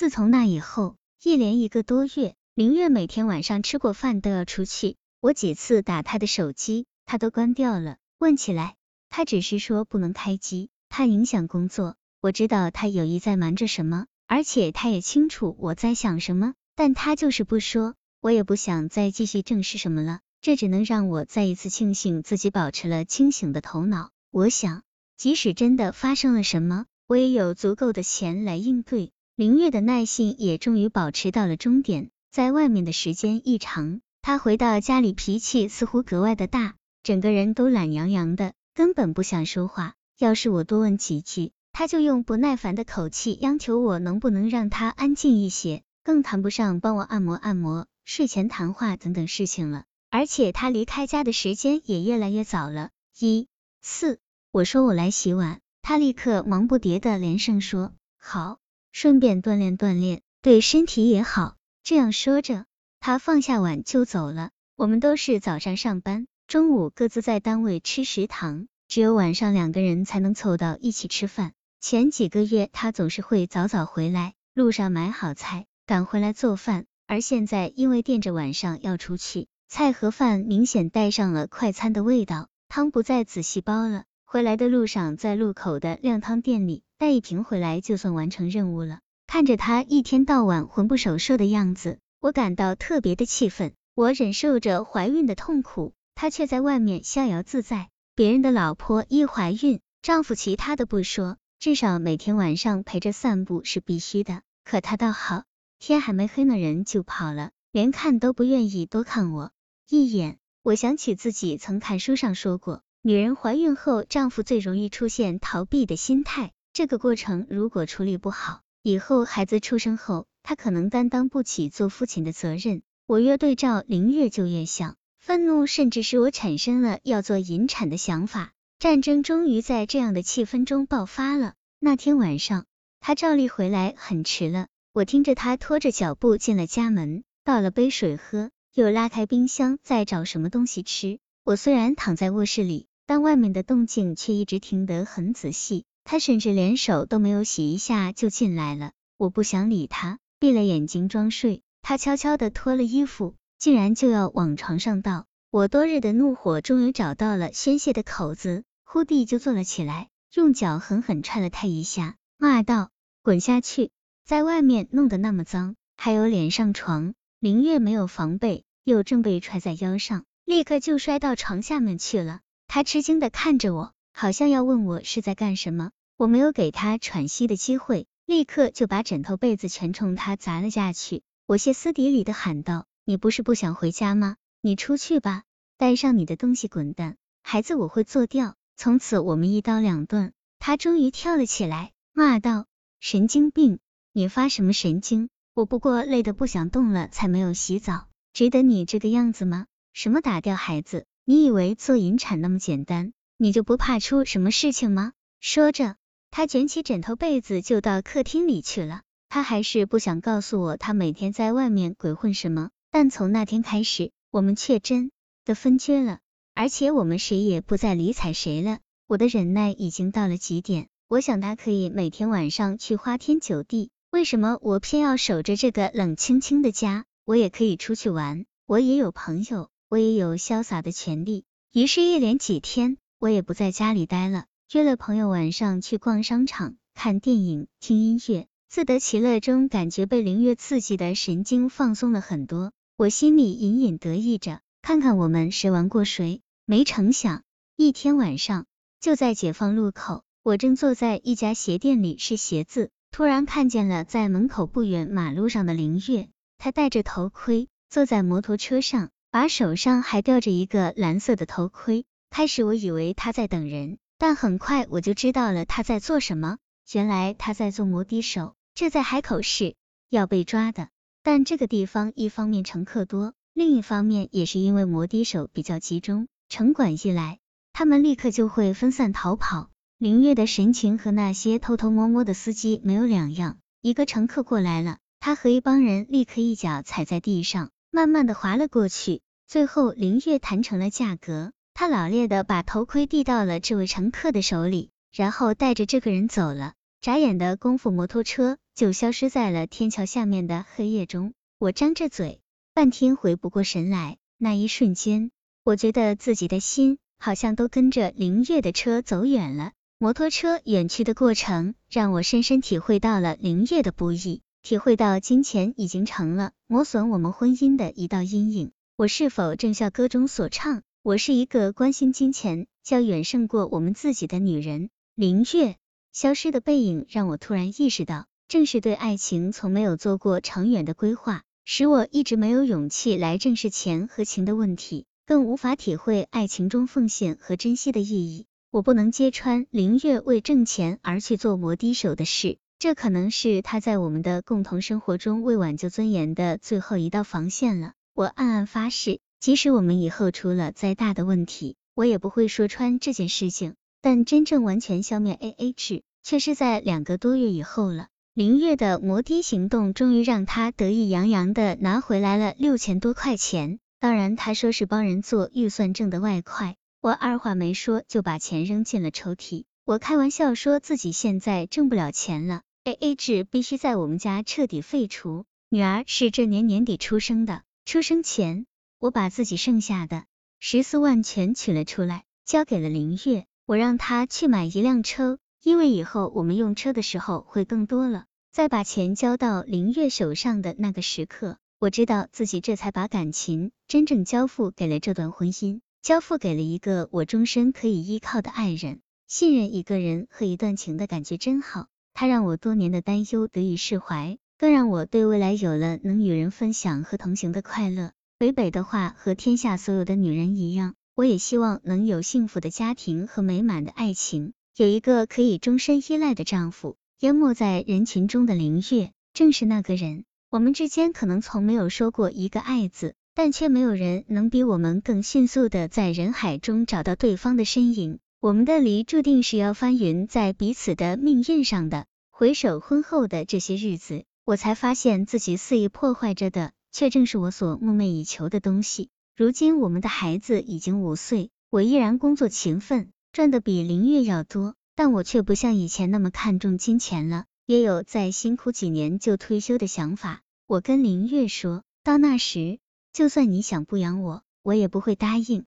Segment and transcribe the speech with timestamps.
[0.00, 7.98] 自从那以后，一连一个多月，林月每天晚上吃过饭都要出去，我几次打他的手机，他都关掉了。
[8.18, 8.76] 问起来，
[9.10, 11.96] 他只是说不能开机，怕影响工作。
[12.22, 20.20] 我知道他有意在瞒着什么，而且他也清楚我在想什么，但他就是不说，我也不想再继续证实什么了。
[20.40, 24.12] 这只能让我再一次庆幸自己保持了清醒的头脑。
[24.30, 24.82] 我想。
[25.18, 29.12] 即使真的发生了什么，我也有足够的钱来应对。
[29.40, 39.94] 林月的耐性也终于保持到了终点，在外面的时间一长，他回到家里脾气似乎格外的大，整个人都懒洋洋的，根本不想说话。
[40.18, 49.84] 要是我多问几句，他就用不耐烦的口气央求我能不能让他安静一些，更谈不上帮我按摩按摩、睡前谈话等等事情了。
[50.10, 52.90] 而且他离开家的时间也越来越早了。
[53.18, 53.48] 一
[53.80, 54.18] 四。
[54.52, 58.58] 我说我来洗碗，他立刻忙不迭的连声说好，
[58.92, 61.56] 顺便锻炼锻炼，对身体也好。
[61.82, 62.66] 这样说着，
[63.00, 64.50] 他放下碗就走了。
[64.76, 71.52] 我们都是早上上班，中午各自在单位吃食堂，只有晚上两个人才能凑到一起吃饭。
[71.80, 76.86] 前几个月他总是会早早回来，路上买好菜，赶回来做饭。
[77.06, 84.04] 而现在因为惦着晚上要出去，菜和饭明显带上了快餐的味道，汤不再仔细煲了。
[84.32, 89.00] 回来的路上，在路口的靓汤店里带一瓶回来，就算完成任务了。
[89.26, 93.72] 看着他一天到晚魂不守舍的样子，我感到特别的气愤。
[93.96, 97.88] 我忍受着怀孕的痛苦，他却在外面逍遥自在。
[98.14, 104.42] 别人的老婆一怀孕，丈夫其他的不说，至少每天晚上陪着散步是必须的。
[104.64, 105.42] 可他倒好，
[105.80, 109.50] 天还没黑呢，人就跑了，连看都不愿意多看我
[109.88, 110.38] 一眼。
[110.62, 112.84] 我想起自己曾看书上说过。
[113.02, 116.52] 女人怀孕后，丈夫最容易出现逃避的心态。
[116.74, 122.82] 这个过程如果处理不好，以后孩子出生后，他可能担当不起做父亲的责任。
[123.06, 128.52] 我越对照林月就越想，愤怒甚至使我产生了要做引产的想法。
[128.78, 131.54] 战争终于在这样的气氛中爆发了。
[131.78, 132.66] 那天晚上，
[133.00, 134.66] 他照例回来很迟了。
[134.92, 141.18] 我听着他拖着脚步进了家门，倒了杯水喝，又拉开冰箱再找什么东西吃。
[141.44, 142.88] 我虽然躺在卧室里。
[143.10, 148.92] 但外面的动静却一直听得很仔细，他甚至连手都没有洗一下就进来了。
[149.16, 151.62] 我不想理他，闭了眼睛装睡。
[151.82, 155.26] 他悄悄的脱了衣服，竟然就要往床上倒。
[155.50, 162.90] 我多日的怒火终于找到了宣泄的口子，忽地就坐了起来，用脚狠狠踹了他一下，骂道
[163.24, 163.90] ：“滚下去！
[164.24, 172.38] 在外面弄得那么脏，还有脸上床。”林月没有防备，又正被踹在腰上，立刻就摔到床下面去了。
[172.72, 175.90] 他吃惊的看着我，好像要问我是在干什么。
[176.16, 181.24] 我没有给他喘息的机会，立刻就把枕头被子全冲他砸了下去。
[181.46, 184.36] 我歇斯底里的喊道：“你不是不想回家吗？
[184.60, 185.42] 你出去吧，
[185.78, 187.16] 带上你的东西滚蛋！
[187.42, 190.32] 孩子我会做掉。”从此我们一刀两断。
[190.60, 192.66] 他终于跳了起来，骂道
[193.02, 193.80] ：“神经病！
[194.12, 195.28] 你发什么神经？
[195.54, 199.66] 我不过累得不想动了，才没有洗澡，值得你这个样子吗？
[199.92, 205.12] 什么打掉孩子？”你以为做引产那么简单，你就不怕出什么事情吗？
[205.40, 205.96] 说着，
[206.30, 209.02] 他卷起枕头被子就到客厅里去了。
[209.28, 212.70] 他还是不想告诉我他每天在外面鬼混什么。
[212.90, 215.12] 但从那天开始，我们却真
[215.44, 216.18] 的分居了，
[216.54, 218.80] 而且我们谁也不再理睬谁了。
[219.06, 220.88] 我的忍耐已经到了极点。
[221.06, 227.04] 我想他可以每天晚上去花天酒地，为什么我偏要守着这个冷清清的家？
[227.24, 229.70] 我也可以出去玩，我也有朋友。
[229.90, 231.42] 我也有潇洒的权利，
[231.72, 242.70] 于是，一连几天，我也不在家里待了，约了朋友晚上去逛商场、看电影、听音乐，自得其乐中，感觉被灵月刺激的神经放松了很多。
[242.96, 246.40] 我心里隐隐得意着，看看我们谁玩过谁。
[246.66, 247.42] 没成想，
[247.74, 248.66] 一天晚上，
[249.00, 256.28] 就在解放路口，我正坐在一家鞋店里试鞋子，突然看见了在门口不远马路上的灵月，
[256.58, 259.10] 他戴着头盔，坐在摩托车上。
[259.32, 266.58] 把手上还吊着一个蓝色的头盔，开始我以为他在等人，但很快我就知道了他在做什么。
[266.92, 269.76] 原来他在做摩的手，这在海口市
[270.08, 270.88] 要被抓的。
[271.22, 277.38] 但这个地方一方面乘客多，另一方面也是因为摩的手比较集中，城管一来，
[277.72, 279.70] 他们立刻就会分散逃跑。
[279.96, 283.58] 林月的神情和那些偷偷摸摸的司机没有两样。
[283.80, 287.70] 一个乘客过来了，他和一帮人立刻一脚踩在地上。
[287.92, 296.74] 慢慢的滑了过去，最后林月谈成了价格，他老练的把头盔递到了这位乘客的手里，然后带着这个人走了。
[297.00, 301.34] 眨眼的功夫，摩托车就消失在了天桥下面的黑夜中。
[301.58, 302.40] 我张着嘴，
[302.74, 304.18] 半天回不过神来。
[304.38, 305.32] 那一瞬间，
[305.64, 309.72] 我觉得自己的心好像都跟着凌月的车走远了。
[309.98, 318.72] 摩托车远去的过程，让我深深体会到了凌月的不易，体会到金钱已经成了磨损我们婚姻的一道阴影。
[318.96, 320.82] 我是否正像歌中所唱？
[321.02, 324.90] 我是一个关心金钱，要远胜过我们自己的女人。
[325.14, 325.76] 林月
[326.12, 331.42] 消失的背影，让我突然意识到，正是对爱情从没有做过长远的规划。
[331.64, 338.46] 使我一直没有勇气来正视钱和情的问题，更无法体会爱情中奉献和珍惜的意义。
[338.70, 347.92] 我不能揭穿林月为挣钱而去做摩的手的事，这可能是他在我们的共同生活中为挽救尊严的最后一道防线了。
[348.14, 353.74] 我暗暗发誓，即使我们以后出了再大的问题，我也不会说穿这件事情。
[354.00, 358.06] 但真正完全消灭 A A 制，却是在两个多月以后了。
[358.32, 369.64] 林月的摩的行动终于让他得意洋洋的拿回来了六千多块钱，当然他说是帮人做预算挣的外快，我二话没说就把钱扔进了抽屉。
[369.84, 375.44] 我开玩笑说自己现在挣不了钱了，A A 制必须在我们家彻底废除。
[375.68, 378.66] 女儿是这年年底出生的，出生前
[378.98, 380.24] 我把自己剩下的
[380.58, 385.38] 十四万全取了出来，交给了林月，我让她去买一辆车。
[385.62, 399.02] 因为以后我们用车的时候会更多了，在把钱交到林月手上的那个时刻，我知道自己这才把感情真正交付给了这段婚姻，交付给了一个我终身可以依靠的爱人。
[399.28, 408.12] 信任一个人和一段情的感觉真好，它让我多年的担忧得以释怀，更让我对未来有了能与人分享和同行的快乐。
[408.38, 414.52] 北北的话和天下所有的女人一样，我也希望能有幸福的家庭和美满的爱情。
[414.76, 420.24] 有一个可以终身依赖的丈夫，淹没在人群中的林月，正是那个人。
[420.50, 428.20] 我们之间可能从没有说过一个爱字，但却没有人能比我们更迅速的在人海中找到对方的身影。
[428.42, 432.06] 我们的离注定是要翻云在彼此的命运上的。
[432.30, 439.10] 回首婚后的这些日子，我才发现自己肆意破坏着的，却正是我所梦寐以求的东西。
[439.36, 443.10] 如今我们的孩子已经五岁，我依然工作勤奋。
[443.30, 450.40] 赚的比林月要多，但我却不像以前那么看重金钱了，也有再辛苦几年就退休的想法。
[450.66, 452.78] 我跟林月说，到那时，
[453.12, 455.66] 就算你想不养我，我也不会答应。